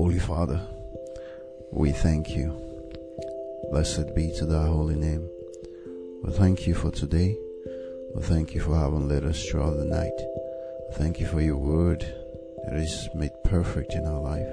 [0.00, 0.58] Holy Father,
[1.72, 2.58] we thank you.
[3.70, 5.28] Blessed be to thy holy name.
[6.22, 7.36] We thank you for today.
[8.14, 10.18] We thank you for having led us throughout the night.
[10.88, 12.00] We Thank you for your word
[12.64, 14.50] that is made perfect in our life.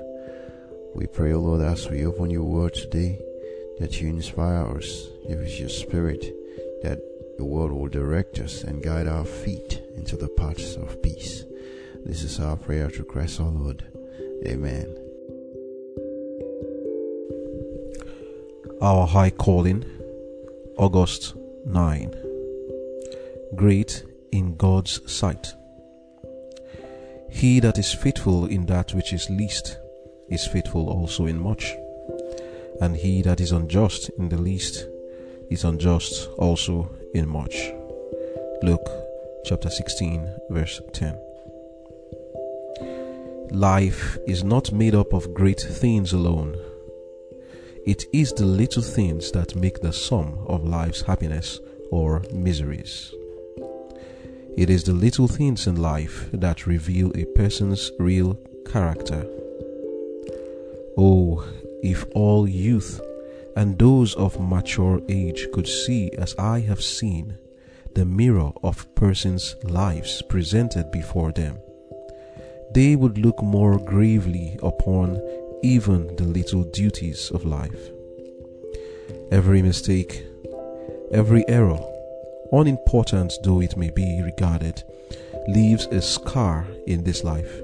[0.93, 3.17] We pray, O Lord, as we open your word today,
[3.79, 6.25] that you inspire us, give us your spirit,
[6.83, 6.99] that
[7.37, 11.45] the word will direct us and guide our feet into the paths of peace.
[12.03, 13.85] This is our prayer to Christ our Lord.
[14.45, 15.06] Amen.
[18.79, 19.83] Our High Calling,
[20.77, 21.35] August
[21.65, 22.13] 9.
[23.55, 25.55] Great in God's sight.
[27.31, 29.79] He that is faithful in that which is least
[30.29, 31.73] is faithful also in much.
[32.79, 34.87] And he that is unjust in the least
[35.49, 37.55] is unjust also in much.
[38.61, 38.89] Luke
[39.43, 41.17] chapter 16, verse 10.
[43.49, 46.55] Life is not made up of great things alone.
[47.87, 53.13] It is the little things that make the sum of life's happiness or miseries.
[54.57, 58.37] It is the little things in life that reveal a person's real
[58.69, 59.25] character.
[60.97, 61.47] Oh,
[61.81, 62.99] if all youth
[63.55, 67.37] and those of mature age could see as I have seen
[67.95, 71.57] the mirror of persons' lives presented before them,
[72.73, 75.21] they would look more gravely upon
[75.63, 77.91] even the little duties of life.
[79.31, 80.25] Every mistake,
[81.11, 81.79] every error,
[82.51, 84.83] unimportant though it may be regarded,
[85.47, 87.61] leaves a scar in this life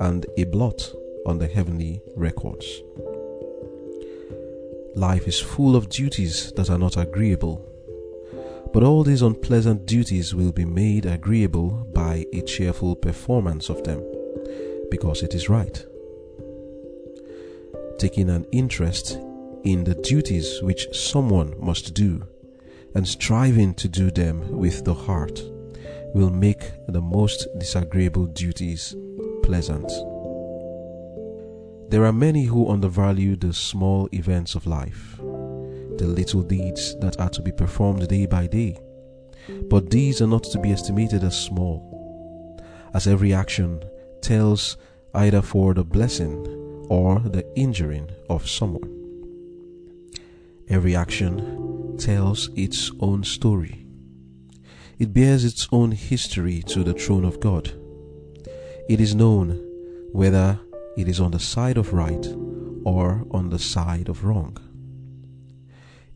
[0.00, 0.92] and a blot
[1.26, 2.82] on the heavenly records.
[4.94, 7.66] Life is full of duties that are not agreeable,
[8.72, 14.02] but all these unpleasant duties will be made agreeable by a cheerful performance of them,
[14.90, 15.84] because it is right.
[17.98, 19.18] Taking an interest
[19.64, 22.26] in the duties which someone must do
[22.94, 25.42] and striving to do them with the heart
[26.14, 28.94] will make the most disagreeable duties
[29.42, 29.90] pleasant.
[31.90, 37.30] There are many who undervalue the small events of life, the little deeds that are
[37.30, 38.78] to be performed day by day,
[39.68, 42.60] but these are not to be estimated as small,
[42.94, 43.84] as every action
[44.20, 44.76] tells
[45.14, 48.90] either for the blessing or the injuring of someone.
[50.68, 53.86] Every action tells its own story.
[54.98, 57.72] It bears its own history to the throne of God.
[58.88, 59.60] It is known
[60.12, 60.58] whether
[60.96, 62.26] it is on the side of right
[62.84, 64.56] or on the side of wrong.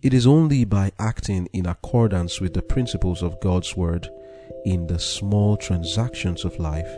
[0.00, 4.08] It is only by acting in accordance with the principles of God's Word
[4.64, 6.88] in the small transactions of life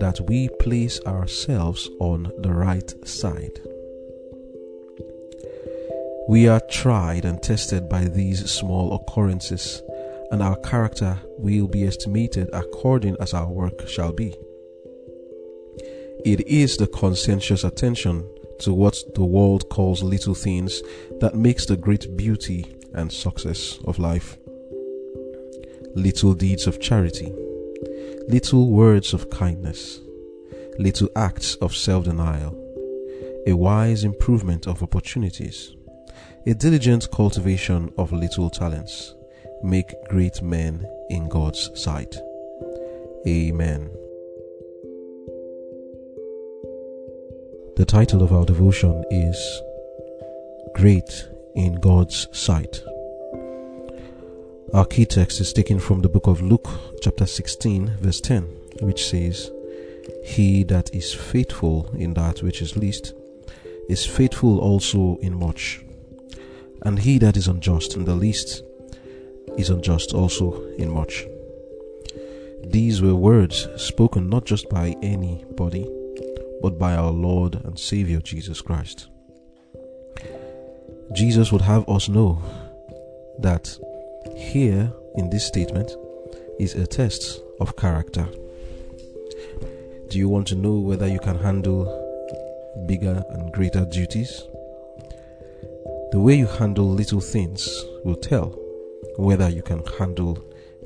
[0.00, 3.60] that we place ourselves on the right side.
[6.28, 9.82] We are tried and tested by these small occurrences,
[10.30, 14.34] and our character will be estimated according as our work shall be.
[16.24, 18.24] It is the conscientious attention
[18.60, 20.80] to what the world calls little things
[21.20, 24.38] that makes the great beauty and success of life.
[25.96, 27.32] Little deeds of charity,
[28.28, 30.00] little words of kindness,
[30.78, 32.58] little acts of self denial,
[33.46, 35.74] a wise improvement of opportunities,
[36.46, 39.14] a diligent cultivation of little talents
[39.62, 42.16] make great men in God's sight.
[43.26, 43.90] Amen.
[47.76, 49.62] The title of our devotion is
[50.74, 52.82] Great in God's Sight.
[54.74, 56.66] Our key text is taken from the book of Luke,
[57.02, 58.44] chapter 16, verse 10,
[58.80, 59.50] which says,
[60.24, 63.12] He that is faithful in that which is least
[63.90, 65.84] is faithful also in much,
[66.82, 68.62] and he that is unjust in the least
[69.58, 71.26] is unjust also in much.
[72.64, 75.86] These were words spoken not just by anybody
[76.62, 79.08] but by our Lord and Savior Jesus Christ.
[81.12, 82.40] Jesus would have us know
[83.40, 83.76] that
[84.36, 85.96] here in this statement
[86.58, 88.28] is a test of character.
[90.08, 91.84] Do you want to know whether you can handle
[92.86, 94.42] bigger and greater duties?
[96.12, 98.50] The way you handle little things will tell
[99.16, 100.44] whether you can handle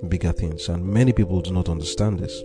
[0.09, 2.43] bigger things, and many people do not understand this.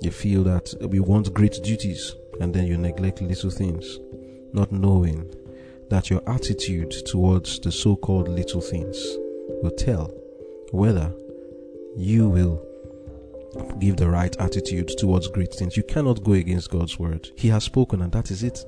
[0.00, 3.98] You feel that we want great duties, and then you neglect little things,
[4.52, 5.34] not knowing
[5.90, 9.16] that your attitude towards the so called little things
[9.62, 10.12] will tell
[10.70, 11.12] whether
[11.96, 12.66] you will
[13.78, 15.76] give the right attitude towards great things.
[15.76, 17.30] You cannot go against God's word.
[17.36, 18.64] He has spoken, and that is it.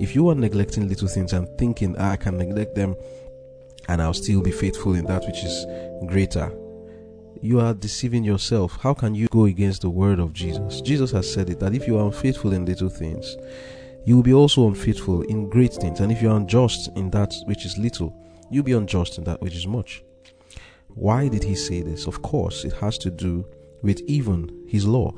[0.00, 2.94] If you are neglecting little things and thinking, ah, I can neglect them
[3.88, 5.66] and I'll still be faithful in that which is
[6.06, 6.52] greater,
[7.40, 8.76] you are deceiving yourself.
[8.80, 10.80] How can you go against the word of Jesus?
[10.80, 13.36] Jesus has said it that if you are unfaithful in little things,
[14.04, 16.00] you will be also unfaithful in great things.
[16.00, 18.14] And if you are unjust in that which is little,
[18.50, 20.02] you'll be unjust in that which is much.
[20.98, 22.08] Why did he say this?
[22.08, 23.46] Of course, it has to do
[23.82, 25.14] with even his law.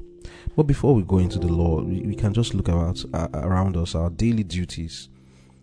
[0.55, 3.95] But before we go into the law, we, can just look about uh, around us
[3.95, 5.09] our daily duties.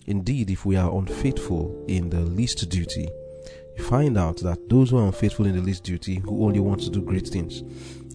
[0.08, 3.08] Indeed, if we are unfaithful in the least duty,
[3.78, 6.81] you find out that those who are unfaithful in the least duty, who only want
[6.81, 7.62] to do great things,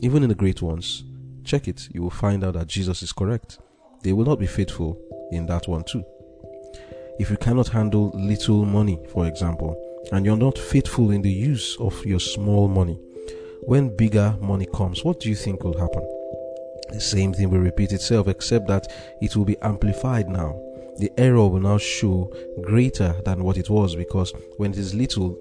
[0.00, 1.04] even in the great ones,
[1.44, 3.60] check it, you will find out that Jesus is correct.
[4.02, 5.00] They will not be faithful
[5.30, 6.04] in that one too.
[7.20, 9.76] If you cannot handle little money, for example,
[10.10, 12.98] and you're not faithful in the use of your small money,
[13.62, 16.02] when bigger money comes, what do you think will happen?
[16.92, 18.86] The same thing will repeat itself, except that
[19.20, 20.60] it will be amplified now.
[20.98, 25.38] The error will now show greater than what it was because when it is little,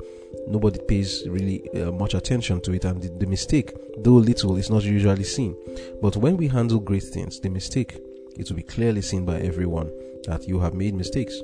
[0.47, 4.69] nobody pays really uh, much attention to it, and the, the mistake, though little, is
[4.69, 5.55] not usually seen.
[6.01, 7.99] But when we handle great things, the mistake
[8.37, 9.91] it will be clearly seen by everyone
[10.25, 11.41] that you have made mistakes.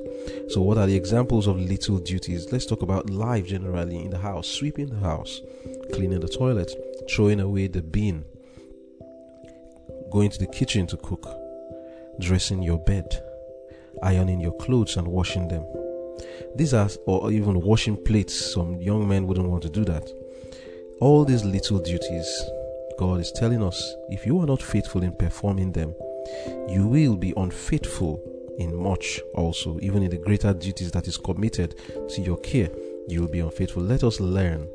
[0.48, 2.52] So, what are the examples of little duties?
[2.52, 5.40] Let's talk about life generally in the house sweeping the house,
[5.92, 6.70] cleaning the toilet,
[7.10, 8.24] throwing away the bin,
[10.10, 11.28] going to the kitchen to cook,
[12.20, 13.22] dressing your bed,
[14.02, 15.64] ironing your clothes and washing them.
[16.56, 18.52] These are, or even washing plates.
[18.52, 20.08] Some young men wouldn't want to do that.
[21.00, 22.42] All these little duties,
[22.98, 25.94] God is telling us if you are not faithful in performing them,
[26.68, 28.20] you will be unfaithful
[28.58, 31.76] in much also, even in the greater duties that is committed
[32.10, 32.70] to your care,
[33.08, 33.82] you will be unfaithful.
[33.82, 34.68] Let us learn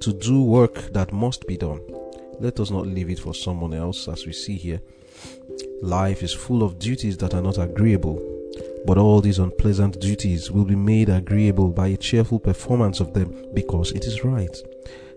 [0.00, 1.80] to do work that must be done.
[2.40, 4.80] Let us not leave it for someone else, as we see here.
[5.82, 8.22] Life is full of duties that are not agreeable,
[8.86, 13.34] but all these unpleasant duties will be made agreeable by a cheerful performance of them
[13.54, 14.56] because it is right.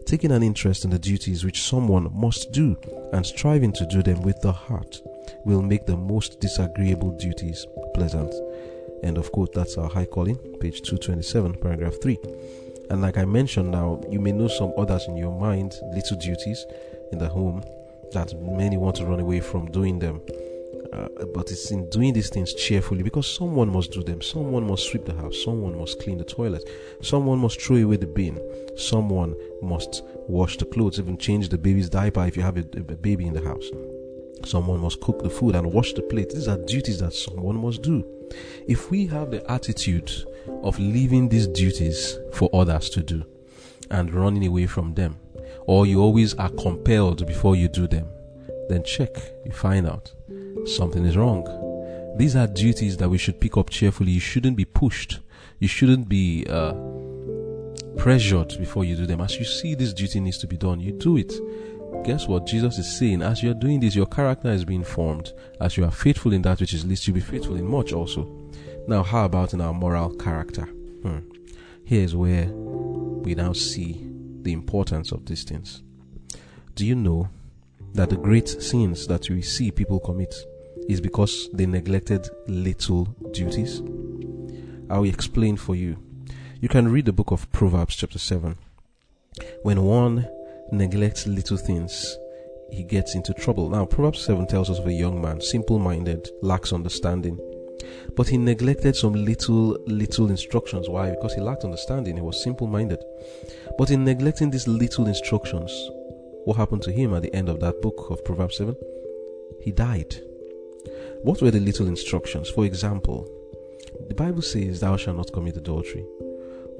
[0.06, 2.77] Taking an interest in the duties which someone must do
[3.12, 5.01] and striving to do them with the heart
[5.44, 7.65] will make the most disagreeable duties
[7.98, 8.32] pleasant.
[9.04, 9.54] End of quote.
[9.54, 12.18] That's our high calling, page 227, paragraph 3.
[12.92, 16.64] And like I mentioned now, you may know some others in your mind, little duties
[17.12, 17.64] in the home
[18.14, 20.22] that many want to run away from doing them.
[20.94, 24.22] Uh, but it's in doing these things cheerfully because someone must do them.
[24.22, 25.44] Someone must sweep the house.
[25.44, 26.64] Someone must clean the toilet.
[27.02, 28.40] Someone must throw away the bin.
[28.78, 32.96] Someone must wash the clothes, even change the baby's diaper if you have a, a
[32.96, 33.70] baby in the house.
[34.45, 36.30] Someone must cook the food and wash the plate.
[36.30, 38.06] These are duties that someone must do.
[38.68, 40.12] If we have the attitude
[40.63, 43.25] of leaving these duties for others to do
[43.89, 45.18] and running away from them,
[45.66, 48.07] or you always are compelled before you do them,
[48.69, 50.13] then check, you find out
[50.66, 51.45] something is wrong.
[52.18, 54.12] These are duties that we should pick up cheerfully.
[54.12, 55.19] You shouldn't be pushed.
[55.60, 56.74] You shouldn't be uh,
[57.98, 59.22] pressured before you do them.
[59.22, 61.34] As you see this duty needs to be done, you do it
[62.04, 63.22] guess what Jesus is saying?
[63.22, 65.32] As you are doing this, your character is being formed.
[65.60, 68.24] As you are faithful in that which is least, you'll be faithful in much also.
[68.88, 70.66] Now, how about in our moral character?
[70.66, 71.20] Hmm.
[71.84, 74.02] Here's where we now see
[74.42, 75.84] the importance of these things.
[76.76, 77.30] Do you know
[77.94, 80.36] that the great sins that we see people commit
[80.88, 83.82] is because they neglected little duties?
[84.89, 85.98] I'll explain for you.
[86.62, 88.58] You can read the book of Proverbs, chapter 7.
[89.63, 90.27] When one
[90.71, 92.17] neglects little things,
[92.71, 93.69] he gets into trouble.
[93.69, 97.39] Now, Proverbs 7 tells us of a young man, simple minded, lacks understanding.
[98.15, 100.89] But he neglected some little, little instructions.
[100.89, 101.12] Why?
[101.12, 102.15] Because he lacked understanding.
[102.15, 103.03] He was simple minded.
[103.77, 105.71] But in neglecting these little instructions,
[106.45, 108.75] what happened to him at the end of that book of Proverbs 7?
[109.62, 110.15] He died.
[111.21, 112.50] What were the little instructions?
[112.50, 113.27] For example,
[114.07, 116.05] the Bible says, Thou shalt not commit adultery.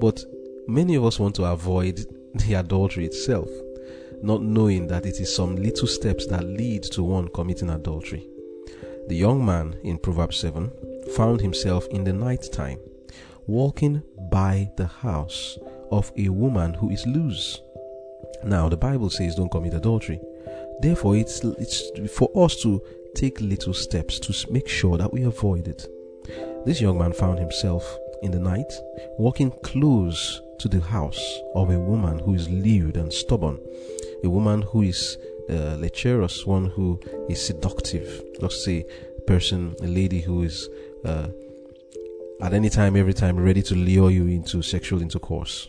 [0.00, 0.22] But
[0.66, 2.04] many of us want to avoid
[2.34, 3.48] the adultery itself
[4.22, 8.28] not knowing that it is some little steps that lead to one committing adultery.
[9.08, 10.70] The young man in Proverbs 7
[11.16, 12.78] found himself in the night time
[13.46, 15.58] walking by the house
[15.90, 17.60] of a woman who is loose.
[18.44, 20.20] Now, the Bible says don't commit adultery.
[20.80, 21.82] Therefore, it's, it's
[22.12, 22.82] for us to
[23.14, 25.86] take little steps to make sure that we avoid it.
[26.66, 28.70] This young man found himself in the night
[29.16, 33.58] walking close to the house of a woman who is lewd and stubborn
[34.24, 35.16] a woman who is
[35.50, 38.22] uh, lecherous, one who is seductive.
[38.40, 38.84] Let's say
[39.16, 40.68] a person, a lady who is
[41.04, 41.28] uh,
[42.40, 45.68] at any time, every time ready to lure you into sexual intercourse.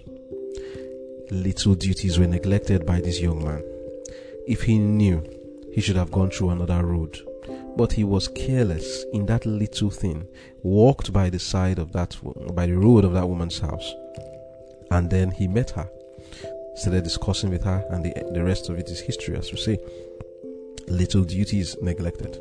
[1.32, 3.64] Little duties were neglected by this young man.
[4.48, 5.24] If he knew
[5.72, 7.18] he should have gone through another road.
[7.78, 10.28] But he was careless in that little thing,
[10.64, 12.18] walked by the side of that,
[12.54, 13.94] by the road of that woman's house.
[14.92, 15.90] And then he met her,
[16.80, 19.78] started discussing with her, and the, the rest of it is history, as we say.
[20.88, 22.38] Little duties neglected.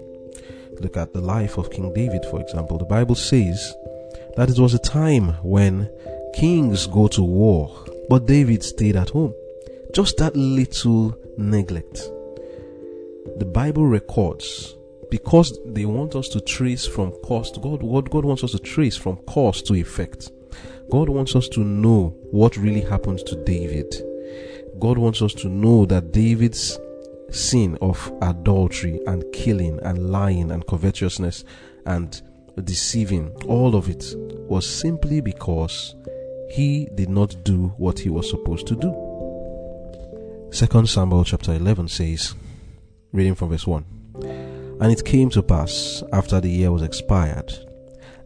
[0.81, 2.79] Look at the life of King David, for example.
[2.79, 3.75] The Bible says
[4.37, 5.91] that it was a time when
[6.35, 9.35] kings go to war, but David stayed at home.
[9.93, 12.01] Just that little neglect.
[13.39, 14.77] The Bible records
[15.11, 17.83] because they want us to trace from cause to God.
[17.83, 20.31] What God wants us to trace from cause to effect.
[20.91, 23.95] God wants us to know what really happened to David.
[24.81, 26.79] God wants us to know that David's
[27.31, 31.45] sin of adultery and killing and lying and covetousness
[31.87, 32.21] and
[32.65, 35.95] deceiving, all of it was simply because
[36.51, 40.49] he did not do what he was supposed to do.
[40.51, 42.35] Second Samuel chapter 11 says,
[43.13, 43.85] reading from verse 1,
[44.81, 47.53] And it came to pass after the year was expired,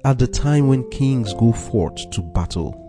[0.04, 2.81] at the time when kings go forth to battle,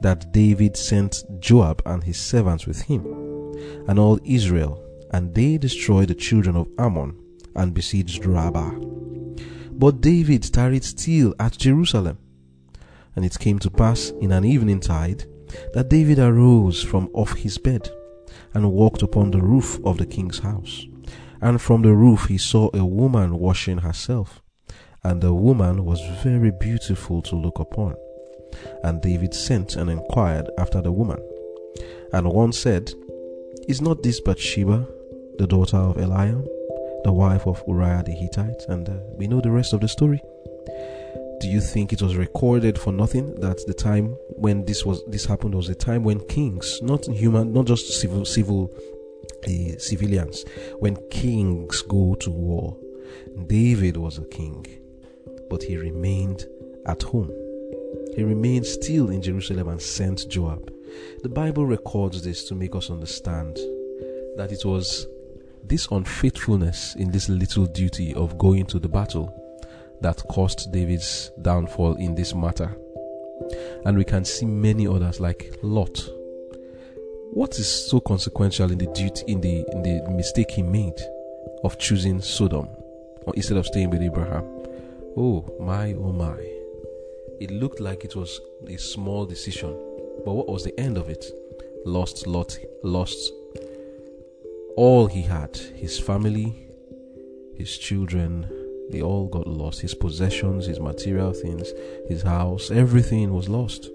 [0.00, 3.04] that David sent Joab and his servants with him,
[3.88, 7.16] and all Israel, and they destroyed the children of Ammon
[7.56, 8.72] and besieged Rabbah.
[9.72, 12.18] But David tarried still at Jerusalem.
[13.16, 15.24] And it came to pass in an evening tide
[15.74, 17.90] that David arose from off his bed
[18.54, 20.86] and walked upon the roof of the king's house.
[21.40, 24.42] And from the roof he saw a woman washing herself,
[25.02, 27.96] and the woman was very beautiful to look upon.
[28.82, 31.20] And David sent and inquired after the woman.
[32.12, 32.92] And one said,
[33.68, 34.86] Is not this Bathsheba,
[35.38, 36.46] the daughter of Eliam,
[37.04, 38.62] the wife of Uriah the Hittite?
[38.68, 40.20] And uh, we know the rest of the story
[41.40, 45.24] do you think it was recorded for nothing that the time when this was this
[45.24, 48.70] happened was a time when kings not human not just civil civil
[49.48, 50.44] uh, civilians
[50.80, 52.76] when kings go to war
[53.46, 54.66] david was a king
[55.48, 56.44] but he remained
[56.86, 57.30] at home
[58.14, 60.72] he remained still in jerusalem and sent joab
[61.22, 63.56] the bible records this to make us understand
[64.36, 65.06] that it was
[65.64, 69.36] this unfaithfulness in this little duty of going to the battle
[70.00, 72.74] that caused David's downfall in this matter.
[73.84, 76.08] And we can see many others like Lot.
[77.32, 81.00] What is so consequential in the duty in the in the mistake he made
[81.62, 82.68] of choosing Sodom
[83.34, 84.44] instead of staying with Abraham?
[85.16, 86.59] Oh my oh my.
[87.40, 89.70] It looked like it was a small decision,
[90.24, 91.24] but what was the end of it?
[91.86, 93.32] Lost Lot lost
[94.76, 96.54] all he had, his family,
[97.54, 98.46] his children,
[98.90, 99.80] they all got lost.
[99.80, 101.72] His possessions, his material things,
[102.08, 103.90] his house, everything was lost.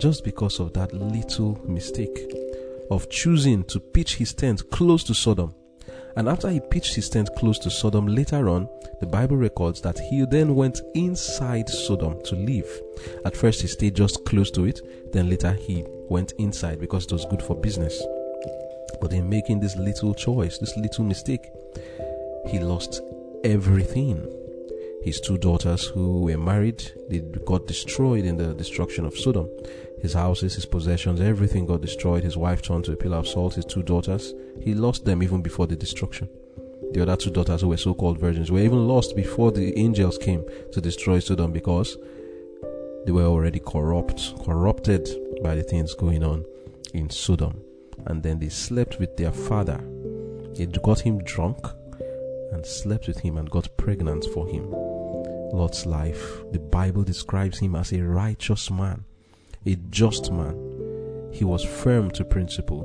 [0.00, 2.32] Just because of that little mistake
[2.90, 5.54] of choosing to pitch his tent close to Sodom.
[6.16, 8.68] And after he pitched his tent close to Sodom, later on,
[9.00, 12.68] the Bible records that he then went inside Sodom to live.
[13.24, 14.80] At first, he stayed just close to it,
[15.12, 18.00] then later, he went inside because it was good for business.
[19.00, 21.50] But in making this little choice, this little mistake,
[22.46, 23.00] he lost
[23.42, 24.43] everything.
[25.04, 29.50] His two daughters, who were married, they got destroyed in the destruction of Sodom.
[30.00, 32.24] His houses, his possessions, everything got destroyed.
[32.24, 33.54] His wife turned to a pillar of salt.
[33.54, 34.32] His two daughters,
[34.62, 36.30] he lost them even before the destruction.
[36.92, 40.16] The other two daughters, who were so called virgins, were even lost before the angels
[40.16, 40.42] came
[40.72, 41.98] to destroy Sodom because
[43.04, 45.06] they were already corrupt, corrupted
[45.42, 46.46] by the things going on
[46.94, 47.60] in Sodom.
[48.06, 49.84] And then they slept with their father.
[50.54, 51.58] It got him drunk
[52.52, 54.93] and slept with him and got pregnant for him.
[55.54, 59.04] Lot's life, the Bible describes him as a righteous man,
[59.64, 61.30] a just man.
[61.32, 62.82] He was firm to principle,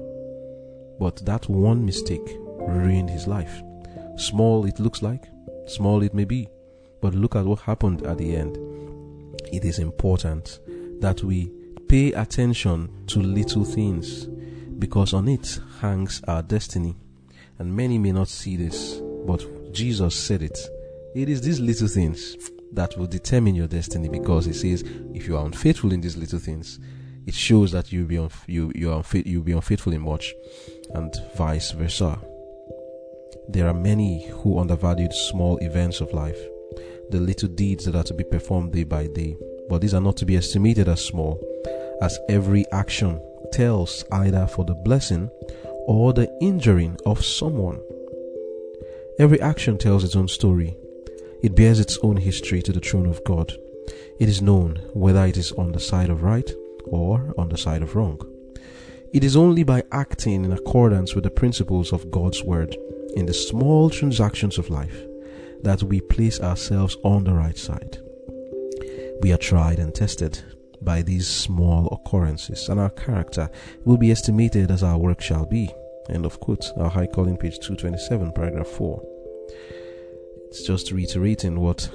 [0.99, 3.63] but that one mistake ruined his life.
[4.17, 5.23] Small it looks like,
[5.65, 6.47] small it may be,
[7.01, 8.55] but look at what happened at the end.
[9.51, 10.59] It is important
[11.01, 11.51] that we
[11.87, 14.27] pay attention to little things
[14.77, 16.95] because on it hangs our destiny.
[17.57, 20.57] And many may not see this, but Jesus said it.
[21.15, 22.37] It is these little things
[22.73, 24.83] that will determine your destiny because he says
[25.13, 26.79] if you are unfaithful in these little things,
[27.25, 30.33] it shows that you'll be unf- you you are unfa- you'll be unfaithful in much,
[30.95, 32.19] and vice versa.
[33.47, 36.39] There are many who undervalued small events of life,
[37.09, 39.35] the little deeds that are to be performed day by day,
[39.69, 41.39] but these are not to be estimated as small,
[42.01, 43.19] as every action
[43.51, 45.29] tells either for the blessing
[45.87, 47.79] or the injuring of someone.
[49.19, 50.77] Every action tells its own story.
[51.41, 53.53] It bears its own history to the throne of God.
[54.19, 56.49] It is known whether it is on the side of right
[56.85, 58.19] or on the side of wrong.
[59.13, 62.75] It is only by acting in accordance with the principles of God's word
[63.15, 65.01] in the small transactions of life
[65.63, 67.97] that we place ourselves on the right side.
[69.21, 70.43] We are tried and tested
[70.81, 73.49] by these small occurrences, and our character
[73.85, 75.69] will be estimated as our work shall be.
[76.09, 76.65] End of quote.
[76.77, 79.18] Our High Calling, page 227, paragraph 4.
[80.49, 81.87] It's just reiterating what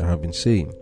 [0.00, 0.74] I have been saying.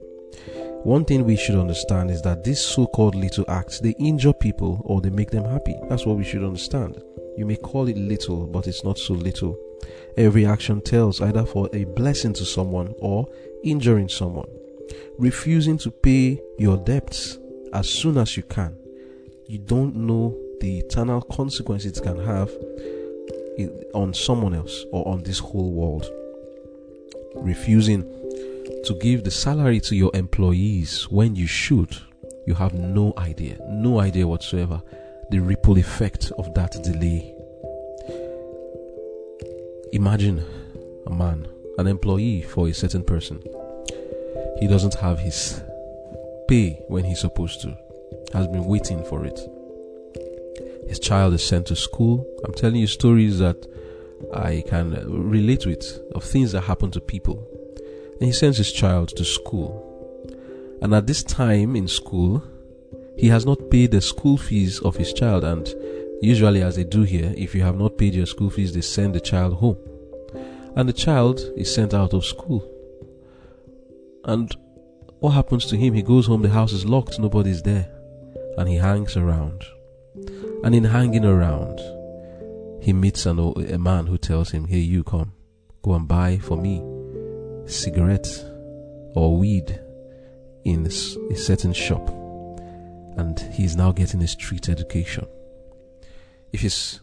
[0.82, 4.82] One thing we should understand is that these so called little acts they injure people
[4.84, 5.76] or they make them happy.
[5.88, 7.00] That's what we should understand.
[7.36, 9.56] You may call it little, but it's not so little.
[10.16, 13.28] Every action tells either for a blessing to someone or
[13.62, 14.48] injuring someone.
[15.16, 17.38] Refusing to pay your debts
[17.72, 18.76] as soon as you can.
[19.46, 22.50] You don't know the eternal consequences it can have
[23.94, 26.10] on someone else or on this whole world.
[27.36, 28.02] Refusing
[28.84, 31.96] to give the salary to your employees when you should,
[32.46, 34.82] you have no idea, no idea whatsoever
[35.30, 37.34] the ripple effect of that delay.
[39.92, 40.44] Imagine
[41.06, 41.48] a man,
[41.78, 43.42] an employee for a certain person.
[44.60, 45.62] He doesn't have his
[46.48, 47.76] pay when he's supposed to,
[48.34, 49.40] has been waiting for it.
[50.86, 52.26] His child is sent to school.
[52.44, 53.66] I'm telling you stories that
[54.34, 54.92] I can
[55.30, 57.46] relate with of things that happen to people.
[58.14, 59.88] And he sends his child to school.
[60.80, 62.42] And at this time in school,
[63.16, 65.44] he has not paid the school fees of his child.
[65.44, 65.72] And
[66.20, 69.14] usually, as they do here, if you have not paid your school fees, they send
[69.14, 69.78] the child home.
[70.74, 72.68] And the child is sent out of school.
[74.24, 74.54] And
[75.18, 75.94] what happens to him?
[75.94, 77.88] He goes home, the house is locked, nobody's there.
[78.56, 79.64] And he hangs around.
[80.64, 81.80] And in hanging around,
[82.82, 85.32] he meets an, a man who tells him, Hey, you come,
[85.82, 86.82] go and buy for me
[87.64, 88.44] cigarettes
[89.14, 89.80] or weed
[90.64, 92.08] in a certain shop.
[93.16, 95.28] And he's now getting a street education.
[96.52, 97.00] If he's,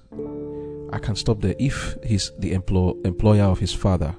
[0.92, 1.56] I can stop there.
[1.58, 4.14] If he's the employ, employer of his father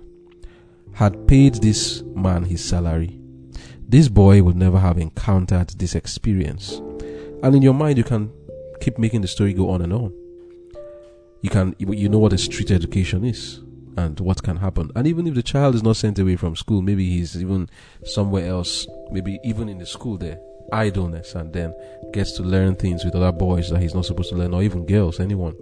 [0.95, 3.21] had paid this man his salary,
[3.87, 6.81] this boy would never have encountered this experience.
[7.43, 8.33] And in your mind, you can
[8.81, 10.15] keep making the story go on and on.
[11.43, 13.61] You can, you know what a street education is
[13.97, 14.91] and what can happen.
[14.95, 17.69] And even if the child is not sent away from school, maybe he's even
[18.05, 20.39] somewhere else, maybe even in the school there,
[20.73, 21.75] idleness, and then
[22.13, 24.87] gets to learn things with other boys that he's not supposed to learn, or even
[24.87, 25.57] girls, anyone.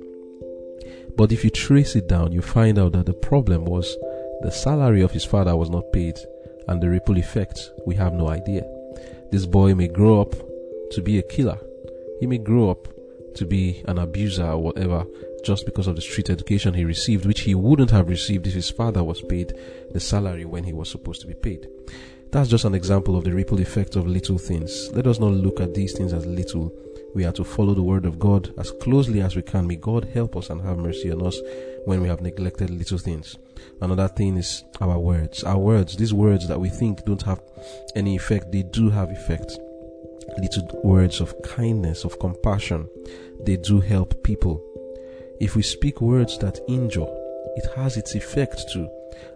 [1.16, 3.96] But if you trace it down, you find out that the problem was
[4.42, 6.16] the salary of his father was not paid
[6.68, 8.62] and the ripple effect, we have no idea.
[9.30, 10.34] This boy may grow up
[10.92, 11.58] to be a killer.
[12.20, 12.88] He may grow up
[13.34, 15.04] to be an abuser or whatever
[15.48, 18.68] just because of the street education he received, which he wouldn't have received if his
[18.68, 19.54] father was paid
[19.92, 21.66] the salary when he was supposed to be paid.
[22.30, 24.90] That's just an example of the ripple effect of little things.
[24.92, 26.70] Let us not look at these things as little.
[27.14, 29.66] We are to follow the word of God as closely as we can.
[29.66, 31.40] May God help us and have mercy on us
[31.86, 33.38] when we have neglected little things.
[33.80, 35.44] Another thing is our words.
[35.44, 37.40] Our words, these words that we think don't have
[37.96, 39.58] any effect, they do have effect.
[40.36, 42.86] Little words of kindness, of compassion,
[43.40, 44.62] they do help people.
[45.40, 47.06] If we speak words that injure,
[47.56, 48.88] it has its effect too.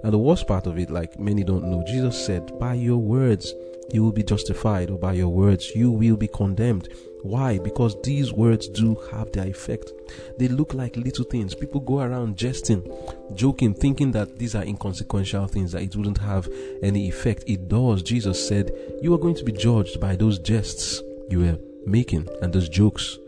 [0.02, 3.54] And the worst part of it, like many don't know, Jesus said, By your words
[3.92, 6.88] you will be justified, or by your words you will be condemned.
[7.22, 7.58] Why?
[7.58, 9.92] Because these words do have their effect.
[10.38, 11.54] They look like little things.
[11.54, 12.82] People go around jesting,
[13.34, 16.48] joking, thinking that these are inconsequential things, that it wouldn't have
[16.82, 17.44] any effect.
[17.46, 18.02] It does.
[18.02, 22.52] Jesus said, You are going to be judged by those jests you were making and
[22.52, 23.18] those jokes.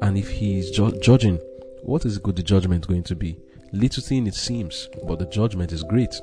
[0.00, 1.40] And if He is ju- judging,
[1.88, 3.38] what is good judgment going to be?
[3.72, 6.14] Little thing it seems, but the judgment is great.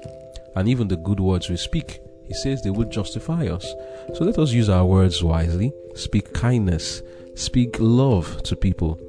[0.56, 3.65] And even the good words we speak, he says they will justify us.
[4.13, 7.01] So let us use our words wisely, speak kindness,
[7.34, 8.99] speak love to people,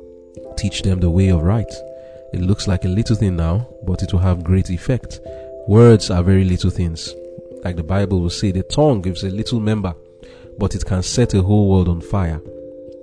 [0.57, 1.71] teach them the way of right.
[2.33, 5.21] It looks like a little thing now, but it will have great effect.
[5.69, 7.15] Words are very little things.
[7.65, 9.95] Like the Bible will say, the tongue gives a little member,
[10.57, 12.41] but it can set a whole world on fire.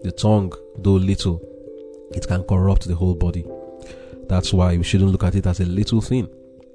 [0.01, 1.52] The tongue, though little,
[2.15, 3.45] it can corrupt the whole body.
[4.27, 6.29] That's why we shouldn't look at it as a little thing.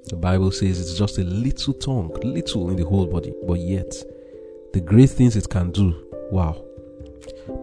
[0.05, 3.93] The Bible says it's just a little tongue, little in the whole body, but yet
[4.73, 5.95] the great things it can do.
[6.31, 6.63] Wow.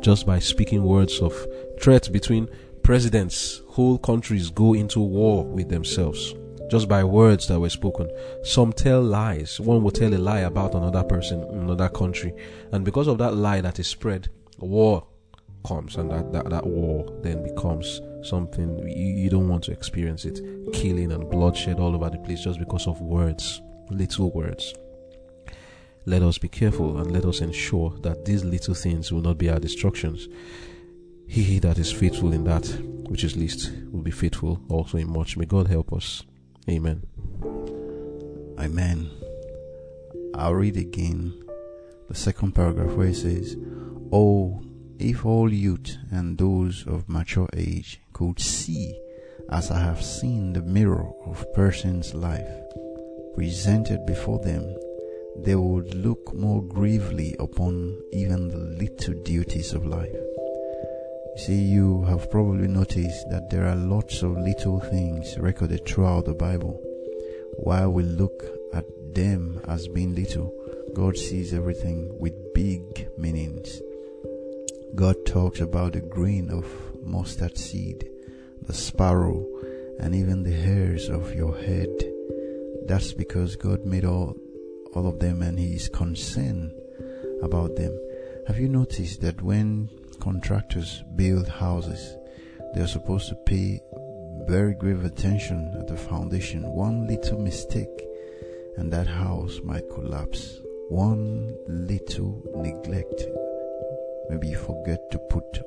[0.01, 1.35] Just by speaking words of
[1.81, 2.49] threat between
[2.83, 6.35] presidents, whole countries go into war with themselves.
[6.71, 8.11] Just by words that were spoken.
[8.43, 9.61] Some tell lies.
[9.61, 12.35] One will tell a lie about another person another country.
[12.73, 15.07] And because of that lie that is spread, war
[15.67, 20.25] comes and that, that, that war then becomes something you, you don't want to experience
[20.25, 20.41] it.
[20.73, 24.75] Killing and bloodshed all over the place just because of words little words.
[26.07, 29.51] Let us be careful and let us ensure that these little things will not be
[29.51, 30.29] our destructions.
[31.27, 32.67] He that is faithful in that
[33.09, 35.37] which is least will be faithful also in much.
[35.37, 36.23] May god help us.
[36.69, 37.03] Amen.
[38.59, 39.11] Amen.
[40.35, 41.33] I'll read again
[42.09, 43.57] the second paragraph where it says,
[44.13, 44.63] Oh,
[44.99, 48.99] if all youth and those of mature age could see
[49.51, 52.49] as I have seen the mirror of person's life
[53.35, 54.75] presented before them,
[55.37, 60.13] they would look more gravely upon even the little duties of life.
[60.13, 66.25] You see, you have probably noticed that there are lots of little things recorded throughout
[66.25, 66.81] the Bible.
[67.59, 70.53] While we look at them as being little,
[70.95, 73.81] God sees everything with big meanings.
[74.95, 76.67] God talks about the grain of
[77.03, 78.09] mustard seed,
[78.63, 79.47] the sparrow,
[79.99, 81.91] and even the hairs of your head.
[82.87, 84.37] That's because God made all,
[84.95, 86.73] all of them and He is concerned
[87.43, 87.99] about them.
[88.47, 92.17] Have you noticed that when contractors build houses,
[92.75, 93.81] they are supposed to pay
[94.47, 96.63] very grave attention at the foundation.
[96.63, 98.05] One little mistake
[98.77, 100.61] and that house might collapse.
[100.89, 103.25] One little neglect.
[104.31, 105.61] Maybe you forget to put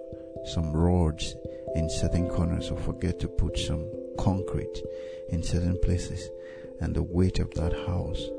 [0.45, 1.35] some rods
[1.75, 3.85] in certain corners or forget to put some
[4.17, 4.83] concrete
[5.29, 6.29] in certain places
[6.81, 8.29] and the weight of that house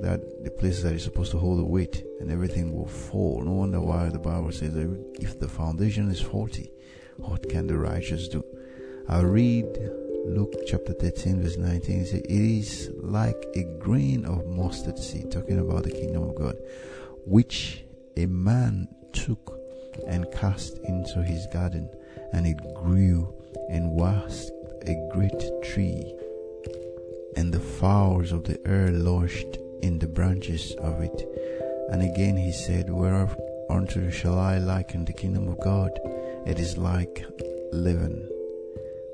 [0.00, 3.42] that the places that is supposed to hold the weight and everything will fall.
[3.42, 6.70] No wonder why the Bible says that if the foundation is faulty,
[7.16, 8.44] what can the righteous do?
[9.08, 9.66] I'll read
[10.26, 12.00] Luke chapter 13 verse 19.
[12.00, 16.36] It says, It is like a grain of mustard seed, talking about the kingdom of
[16.36, 16.56] God,
[17.26, 17.84] which
[18.16, 19.58] a man took
[20.06, 21.88] and cast into his garden,
[22.32, 23.32] and it grew
[23.68, 24.50] and was
[24.86, 26.14] a great tree,
[27.36, 31.28] and the fowls of the air lodged in the branches of it.
[31.90, 35.90] And again he said, Whereunto shall I liken the kingdom of God?
[36.46, 37.24] It is like
[37.72, 38.28] leaven,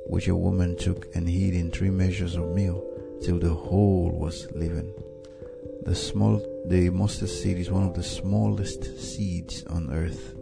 [0.07, 2.85] which a woman took and hid in three measures of meal,
[3.23, 4.95] till the whole was leaven.
[5.83, 10.35] The small, the mustard seed is one of the smallest seeds on earth.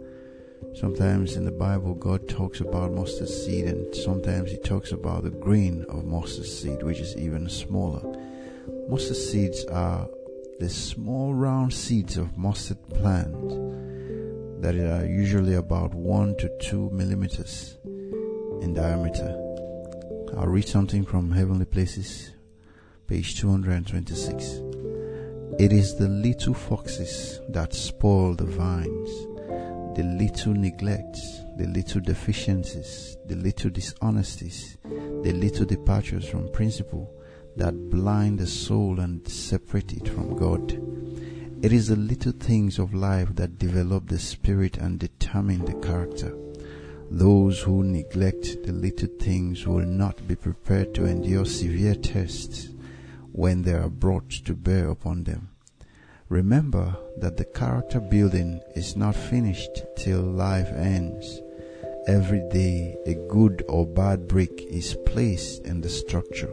[0.75, 5.29] Sometimes in the Bible, God talks about mustard seed, and sometimes He talks about the
[5.29, 8.01] grain of mustard seed, which is even smaller.
[8.89, 10.07] Mustard seeds are
[10.59, 13.33] the small round seeds of mustard plant
[14.61, 17.77] that are usually about one to two millimeters
[18.61, 19.35] in diameter.
[20.37, 22.31] I'll read something from Heavenly Places,
[23.07, 24.76] page 226.
[25.59, 29.09] It is the little foxes that spoil the vines,
[29.97, 37.11] the little neglects, the little deficiencies, the little dishonesties, the little departures from principle
[37.55, 40.73] that blind the soul and separate it from God.
[41.63, 46.37] It is the little things of life that develop the spirit and determine the character.
[47.09, 52.69] Those who neglect the little things will not be prepared to endure severe tests
[53.37, 55.47] when they are brought to bear upon them.
[56.27, 61.39] Remember that the character building is not finished till life ends.
[62.07, 66.51] Every day a good or bad brick is placed in the structure.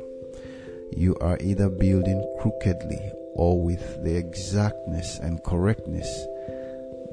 [0.94, 3.00] You are either building crookedly
[3.32, 6.08] or with the exactness and correctness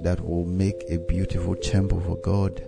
[0.01, 2.61] that will make a beautiful temple for God.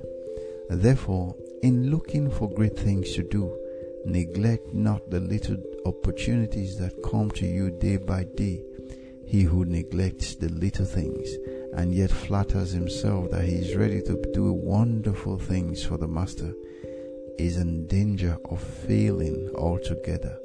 [0.69, 3.59] Therefore, in looking for great things to do,
[4.05, 8.63] neglect not the little opportunities that come to you day by day.
[9.25, 11.27] He who neglects the little things
[11.75, 16.53] and yet flatters himself that he is ready to do wonderful things for the Master
[17.39, 20.37] is in danger of failing altogether.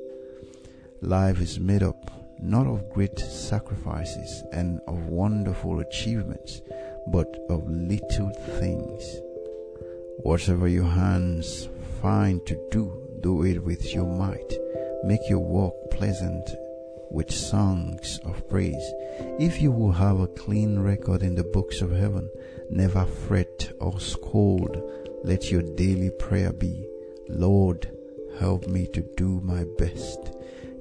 [1.03, 6.63] Life is made up not of great sacrifices and of wonderful achievements,
[7.09, 9.21] but of little things.
[10.19, 11.69] Whatever your hands
[12.01, 14.53] find to do, do it with your might.
[15.05, 16.49] Make your walk pleasant
[17.11, 18.93] with songs of praise.
[19.39, 22.31] If you will have a clean record in the books of heaven,
[22.71, 24.83] never fret or scold.
[25.25, 26.87] Let your daily prayer be,
[27.29, 27.91] Lord,
[28.39, 30.33] help me to do my best.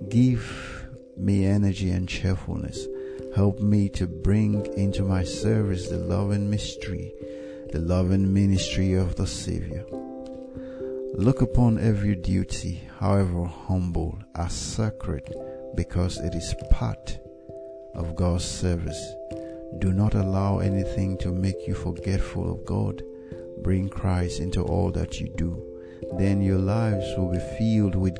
[0.09, 2.87] Give me energy and cheerfulness.
[3.35, 7.13] Help me to bring into my service the love and mystery,
[7.71, 9.85] the love and ministry of the Savior.
[11.19, 15.33] Look upon every duty, however humble, as sacred
[15.73, 17.17] because it is part
[17.95, 19.15] of God's service.
[19.79, 23.01] Do not allow anything to make you forgetful of God.
[23.63, 25.59] Bring Christ into all that you do.
[26.19, 28.19] Then your lives will be filled with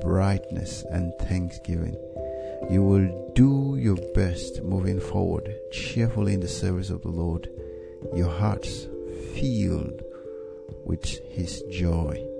[0.00, 1.94] brightness and thanksgiving.
[2.68, 7.48] You will do your best moving forward, cheerfully in the service of the Lord,
[8.16, 8.88] your hearts
[9.32, 10.02] filled
[10.84, 12.31] with His joy.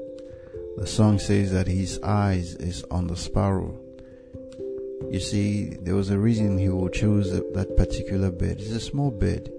[0.77, 3.79] The song says that his eyes is on the sparrow.
[5.11, 8.61] You see, there was a reason he would choose that particular bird.
[8.61, 9.53] It's a small bird.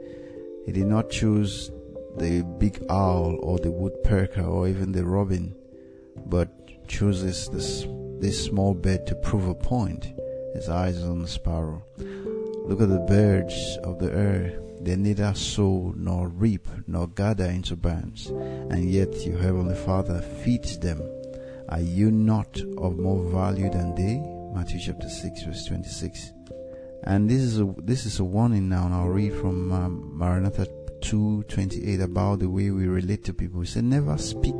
[0.65, 1.71] He did not choose
[2.17, 5.55] the big owl or the woodpecker or even the robin,
[6.25, 6.49] but
[6.87, 7.85] chooses this
[8.19, 10.07] this small bird to prove a point.
[10.53, 11.83] His eyes is on the sparrow.
[11.97, 14.62] Look at the birds of the air.
[14.83, 20.77] They neither sow nor reap nor gather into barns, and yet your heavenly Father feeds
[20.77, 21.01] them.
[21.69, 24.21] Are you not of more value than they?
[24.53, 26.33] Matthew chapter 6 verse 26.
[27.05, 30.67] And this is a, this is a warning now, and I'll read from um, Maranatha
[31.01, 33.61] 2:28 about the way we relate to people.
[33.61, 34.55] He said, "Never speak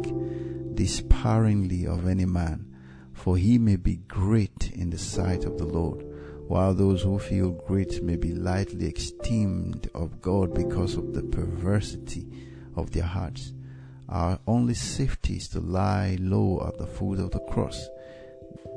[0.74, 2.66] disparagingly of any man,
[3.14, 6.13] for he may be great in the sight of the Lord."
[6.48, 12.28] While those who feel great may be lightly esteemed of God because of the perversity
[12.76, 13.54] of their hearts.
[14.10, 17.88] Our only safety is to lie low at the foot of the cross,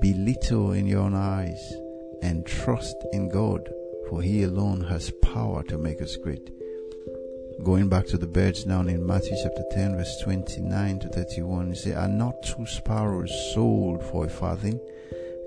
[0.00, 1.60] be little in your own eyes,
[2.22, 3.68] and trust in God,
[4.08, 6.50] for He alone has power to make us great.
[7.64, 11.74] Going back to the birds now in Matthew chapter 10, verse 29 to 31, he
[11.74, 14.78] say, Are not two sparrows sold for a farthing?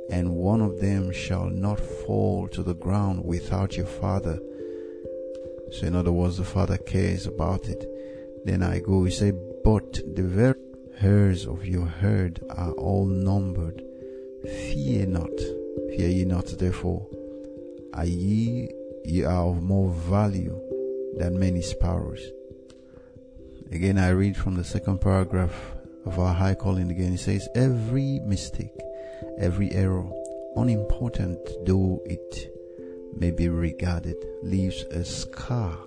[0.10, 4.40] And one of them shall not fall to the ground without your father.
[5.72, 7.86] So, in other words, the father cares about it.
[8.44, 9.32] Then I go, he say,
[9.64, 10.56] But the very
[10.98, 13.84] hairs of your herd are all numbered.
[14.44, 15.38] Fear not,
[15.96, 17.08] fear ye not, therefore.
[17.94, 18.70] Are ye,
[19.06, 20.60] ye are of more value
[21.18, 22.22] than many sparrows.
[23.72, 25.54] Again, I read from the second paragraph
[26.06, 27.14] of our high calling again.
[27.14, 28.76] It says, Every mistake
[29.38, 30.06] Every error,
[30.56, 32.56] unimportant though it
[33.16, 35.78] may be regarded, leaves a scar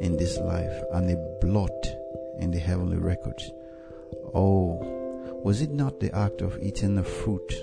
[0.00, 1.86] in this life and a blot
[2.38, 3.50] in the heavenly records.
[4.34, 4.78] Oh,
[5.44, 7.54] was it not the act of eating the fruit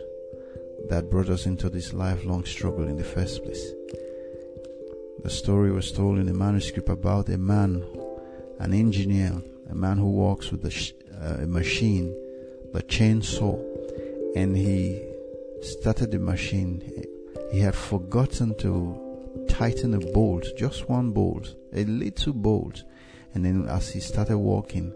[0.89, 3.73] that brought us into this lifelong struggle in the first place?
[5.23, 7.83] The story was told in a manuscript about a man,
[8.59, 12.15] an engineer, a man who works with a, sh- uh, a machine,
[12.73, 13.57] the chainsaw,
[14.35, 15.01] and he
[15.61, 16.81] started the machine.
[17.51, 22.83] He had forgotten to tighten a bolt, just one bolt, a little bolt.
[23.33, 24.93] And then as he started walking,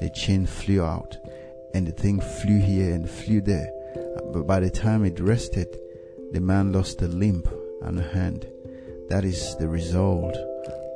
[0.00, 1.16] the chain flew out
[1.74, 3.70] and the thing flew here and flew there.
[4.32, 5.68] But by the time it rested,
[6.32, 7.44] the man lost a limb
[7.82, 8.46] and a hand.
[9.08, 10.36] That is the result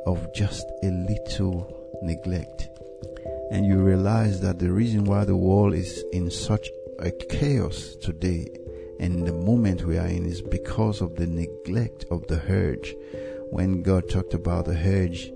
[0.06, 2.68] of just a little neglect.
[3.50, 8.48] And you realize that the reason why the world is in such a chaos today
[9.00, 12.94] and the moment we are in is because of the neglect of the hedge.
[13.50, 15.32] When God talked about the hedge,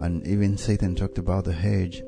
[0.00, 2.02] and even Satan talked about the hedge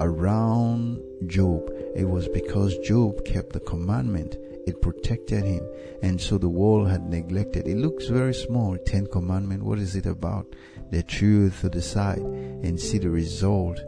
[0.00, 4.36] around Job, it was because Job kept the commandment.
[4.66, 5.66] It protected him.
[6.02, 7.66] And so the world had neglected.
[7.66, 8.76] It looks very small.
[8.78, 9.62] Ten commandment.
[9.62, 10.46] What is it about?
[10.90, 13.80] The truth to decide and see the result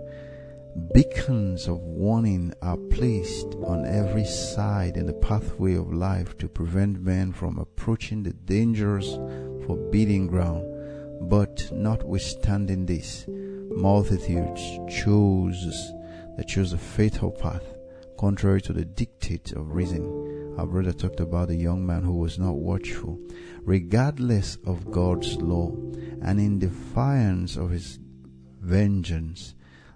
[0.93, 7.03] Beacons of warning are placed on every side in the pathway of life to prevent
[7.03, 9.15] men from approaching the dangerous,
[9.67, 10.65] forbidding ground.
[11.29, 15.93] But notwithstanding this, multitudes chose
[16.37, 17.65] they chose a fatal path,
[18.17, 20.55] contrary to the dictate of reason.
[20.57, 23.19] Our brother talked about the young man who was not watchful,
[23.63, 25.73] regardless of God's law,
[26.23, 27.99] and in defiance of his
[28.61, 29.55] vengeance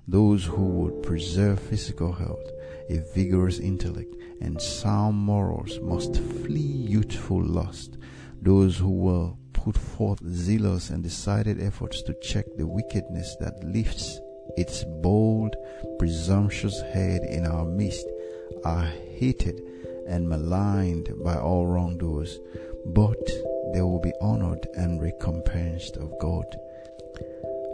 [0.09, 2.51] those who would preserve physical health,
[2.91, 7.97] a vigorous intellect, and sound morals must flee youthful lust.
[8.41, 14.19] Those who will put forth zealous and decided efforts to check the wickedness that lifts
[14.57, 15.55] its bold,
[15.99, 18.07] presumptuous head in our midst
[18.65, 18.87] are
[19.19, 19.61] hated
[20.09, 22.41] and maligned by all wrongdoers,
[22.87, 23.25] but
[23.73, 26.45] they will be honored and recompensed of God.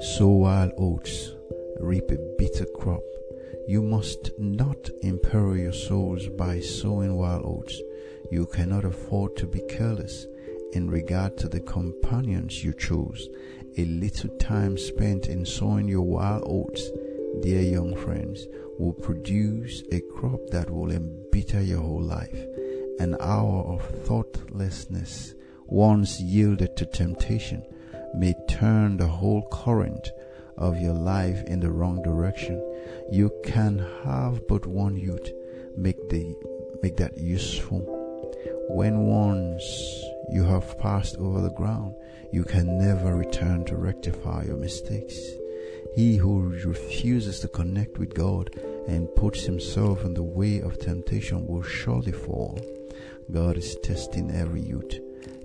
[0.00, 1.32] So wild oats
[1.80, 3.02] reap a bitter crop.
[3.66, 7.80] You must not imperil your souls by sowing wild oats.
[8.30, 10.26] You cannot afford to be careless
[10.72, 13.28] in regard to the companions you choose.
[13.76, 16.90] A little time spent in sowing your wild oats,
[17.42, 18.46] dear young friends,
[18.78, 22.44] will produce a crop that will embitter your whole life.
[23.00, 25.34] An hour of thoughtlessness,
[25.66, 27.62] once yielded to temptation,
[28.14, 30.10] may turn the whole current
[30.58, 32.62] of your life in the wrong direction.
[33.10, 35.32] You can have but one youth.
[35.76, 36.34] Make the
[36.82, 37.80] make that useful.
[38.68, 39.64] When once
[40.30, 41.94] you have passed over the ground,
[42.32, 45.16] you can never return to rectify your mistakes.
[45.94, 48.50] He who refuses to connect with God
[48.86, 52.60] and puts himself in the way of temptation will surely fall.
[53.30, 55.00] God is testing every youth.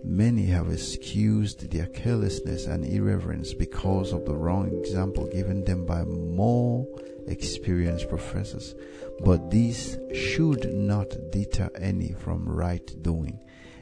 [0.05, 6.03] Many have excused their carelessness and irreverence because of the wrong example given them by
[6.03, 6.85] more
[7.27, 8.75] experienced professors.
[9.23, 13.39] But this should not deter any from right doing.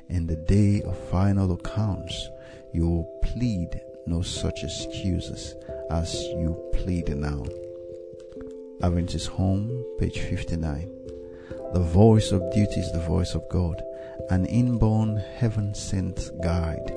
[0.10, 2.30] In the day of final accounts,
[2.72, 5.56] you will plead no such excuses
[5.90, 7.44] as you plead now.
[8.84, 10.88] Adventist Home, page 59.
[11.74, 13.82] The voice of duty is the voice of God
[14.30, 16.94] an inborn heaven sent guide.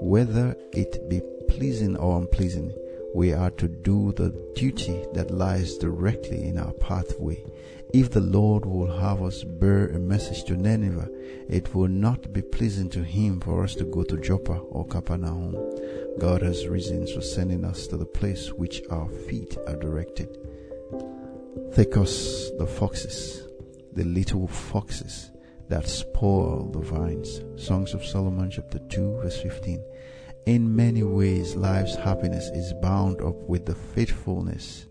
[0.00, 2.74] Whether it be pleasing or unpleasing,
[3.14, 7.44] we are to do the duty that lies directly in our pathway.
[7.92, 11.08] If the Lord will have us bear a message to Nineveh,
[11.48, 15.56] it will not be pleasing to Him for us to go to Joppa or Capernaum.
[16.18, 20.36] God has reasons for sending us to the place which our feet are directed.
[21.74, 23.46] Take us the foxes,
[23.92, 25.30] the little foxes
[25.74, 27.40] that spoil the vines.
[27.56, 29.84] Songs of Solomon, chapter 2, verse 15.
[30.46, 34.86] In many ways, life's happiness is bound up with the faithfulness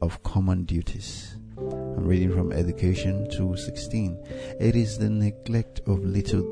[0.00, 1.34] of common duties.
[1.58, 4.22] I'm reading from Education 2:16.
[4.60, 6.46] It is the neglect of little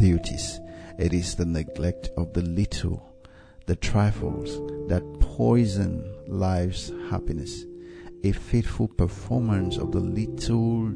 [0.00, 0.58] duties.
[0.98, 3.12] It is the neglect of the little,
[3.66, 7.66] the trifles that poison life's happiness.
[8.24, 10.94] A faithful performance of the little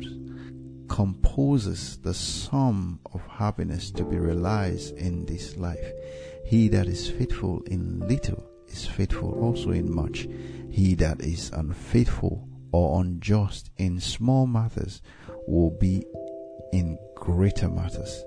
[0.90, 5.92] composes the sum of happiness to be realized in this life.
[6.44, 10.26] He that is faithful in little is faithful also in much.
[10.68, 15.00] He that is unfaithful or unjust in small matters
[15.46, 16.05] will be
[16.72, 18.24] in greater matters.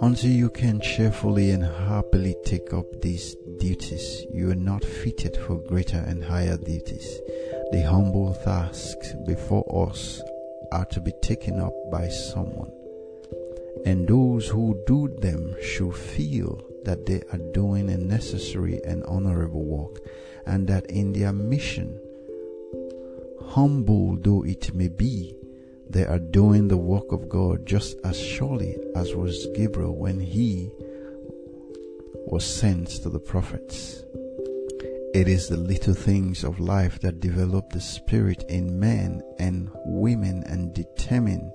[0.00, 5.62] Until you can cheerfully and happily take up these duties, you are not fitted for
[5.68, 7.20] greater and higher duties.
[7.72, 10.22] The humble tasks before us
[10.72, 12.72] are to be taken up by someone.
[13.84, 19.64] And those who do them should feel that they are doing a necessary and honorable
[19.64, 20.00] work,
[20.46, 22.00] and that in their mission,
[23.46, 25.36] humble though it may be,
[25.88, 30.70] they are doing the work of God just as surely as was Gabriel when he
[32.26, 34.02] was sent to the prophets.
[35.14, 40.42] It is the little things of life that develop the spirit in men and women
[40.46, 41.52] and determine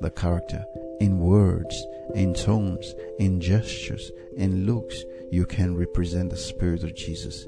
[0.00, 0.64] the character.
[0.98, 1.80] In words,
[2.16, 7.46] in tones, in gestures, in looks, you can represent the Spirit of Jesus.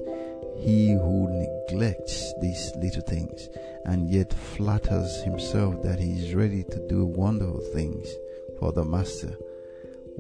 [0.61, 3.49] He who neglects these little things
[3.87, 8.07] and yet flatters himself that he is ready to do wonderful things
[8.61, 9.37] for the Master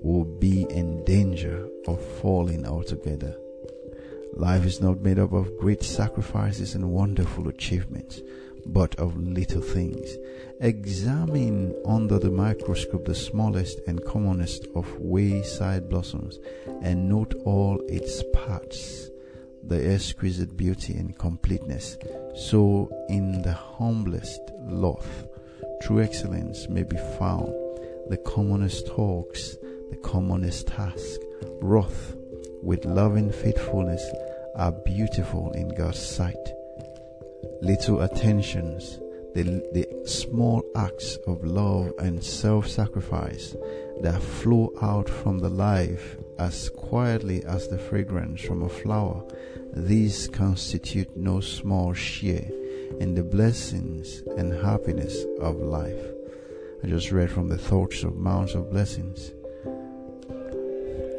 [0.02, 3.36] will be in danger of falling altogether.
[4.34, 8.20] Life is not made up of great sacrifices and wonderful achievements,
[8.64, 10.16] but of little things.
[10.60, 16.38] Examine under the microscope the smallest and commonest of wayside blossoms
[16.82, 19.10] and note all its parts,
[19.62, 21.98] the exquisite beauty and completeness.
[22.34, 25.26] So in the humblest loth,
[25.82, 27.52] true excellence may be found.
[28.08, 29.56] The commonest talks,
[29.90, 31.20] the commonest task,
[31.60, 32.14] wrath,
[32.62, 34.04] with loving faithfulness
[34.56, 36.54] are beautiful in God's sight.
[37.62, 38.98] Little attentions,
[39.34, 43.54] the, the small acts of love and self sacrifice
[44.00, 49.22] that flow out from the life as quietly as the fragrance from a flower,
[49.74, 52.48] these constitute no small share
[52.98, 56.02] in the blessings and happiness of life.
[56.82, 59.32] I just read from the Thoughts of Mounts of Blessings.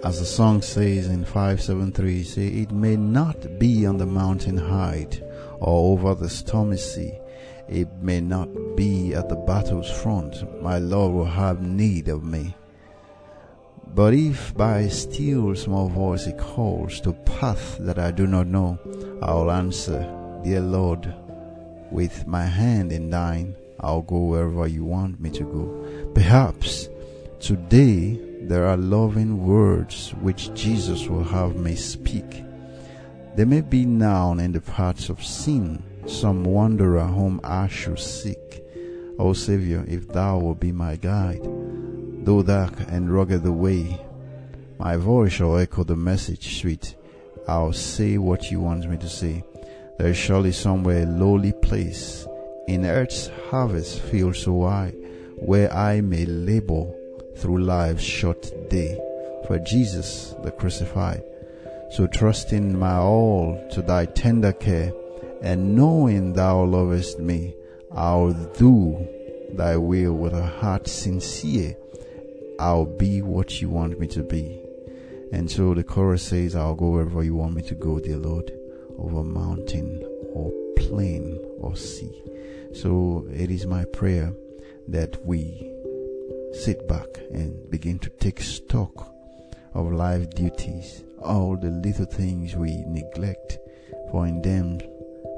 [0.04, 5.22] As the song says in 573, say, it may not be on the mountain height
[5.60, 7.14] or over the stormy sea.
[7.70, 10.60] It may not be at the battle's front.
[10.60, 12.56] My Lord will have need of me.
[13.94, 18.80] But if by still small voice he calls to path that I do not know,
[19.22, 20.02] I will answer,
[20.44, 21.14] Dear Lord,
[21.92, 26.12] with my hand in thine, I'll go wherever you want me to go.
[26.16, 26.90] Perhaps
[27.40, 32.44] today there are loving words which Jesus will have me speak.
[33.36, 38.64] There may be now in the paths of sin some wanderer whom I should seek.
[39.20, 41.44] O Savior, if thou wilt be my guide,
[42.26, 44.02] though dark and rugged the way,
[44.80, 46.96] my voice shall echo the message sweet.
[47.48, 49.44] I'll say what you want me to say.
[49.98, 52.26] There is surely somewhere a lowly place
[52.68, 54.96] in earth's harvest field so wide
[55.38, 56.92] where I may labor
[57.38, 58.98] through life's short day
[59.48, 61.24] for Jesus the crucified.
[61.92, 64.94] So trusting my all to thy tender care
[65.42, 67.56] And knowing thou lovest me,
[67.92, 69.08] I'll do
[69.54, 71.76] thy will with a heart sincere.
[72.60, 74.62] I'll be what you want me to be.
[75.34, 78.52] And so the chorus says, I'll go wherever you want me to go, dear Lord,
[79.00, 80.04] over mountain
[80.34, 82.22] or plain or sea.
[82.74, 84.32] So it is my prayer
[84.90, 85.71] that we
[86.54, 89.14] sit back and begin to take stock
[89.74, 93.58] of life duties, all the little things we neglect,
[94.12, 94.80] for in them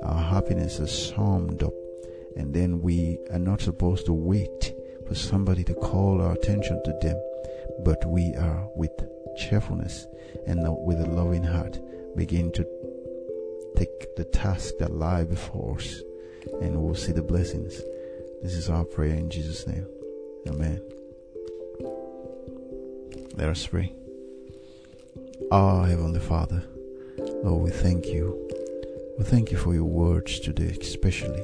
[0.03, 1.73] our happiness is summed up,
[2.35, 4.73] and then we are not supposed to wait
[5.07, 7.21] for somebody to call our attention to them,
[7.83, 8.91] but we are with
[9.37, 10.07] cheerfulness
[10.45, 11.79] and with a loving heart
[12.15, 12.65] begin to
[13.75, 16.01] take the task that lie before us
[16.61, 17.81] and we'll see the blessings.
[18.41, 19.87] This is our prayer in Jesus' name.
[20.47, 21.02] Amen.
[23.35, 23.91] Let us pray.
[25.51, 26.63] Our Heavenly Father,
[27.17, 28.47] Lord, we thank you.
[29.17, 31.43] We thank you for your words today, especially.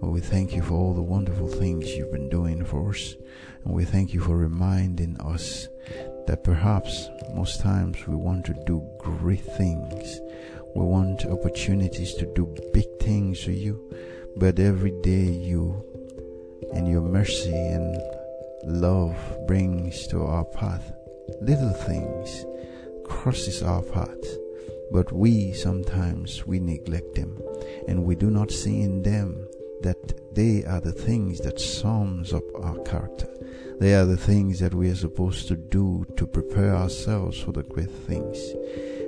[0.00, 3.14] But we thank you for all the wonderful things you've been doing for us.
[3.64, 5.68] And we thank you for reminding us
[6.26, 10.20] that perhaps most times we want to do great things.
[10.74, 13.94] We want opportunities to do big things for you.
[14.38, 15.84] But every day you
[16.72, 18.00] and your mercy and
[18.64, 19.14] love
[19.46, 20.94] brings to our path
[21.40, 22.44] little things
[23.04, 24.38] crosses our path
[24.90, 27.40] but we sometimes we neglect them
[27.86, 29.46] and we do not see in them
[29.82, 33.28] that they are the things that sums up our character.
[33.78, 37.62] They are the things that we are supposed to do to prepare ourselves for the
[37.62, 38.38] great things.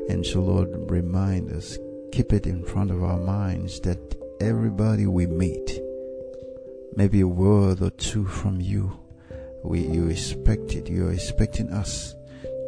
[0.08, 1.78] And so lord remind us
[2.12, 5.80] keep it in front of our minds that everybody we meet
[6.96, 8.99] maybe a word or two from you
[9.62, 12.14] we you expect it you're expecting us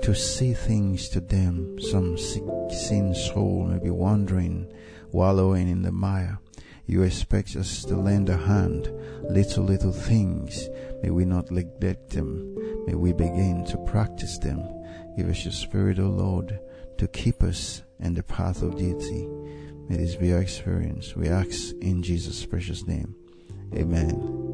[0.03, 1.79] to see things to them.
[1.81, 4.71] Some sick sin soul may be wandering,
[5.13, 6.41] wallowing in the mire.
[6.87, 8.91] You expect us to lend a hand,
[9.31, 10.69] little, little things.
[11.03, 12.85] May we not neglect them.
[12.87, 14.61] May we begin to practice them.
[15.17, 16.59] Give us your spirit, O Lord,
[16.99, 19.29] to keep us in the path of duty.
[19.89, 21.15] May this be our experience.
[21.15, 23.15] We ask in Jesus' precious name.
[23.75, 24.52] Amen.